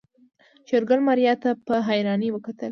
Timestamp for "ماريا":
1.07-1.33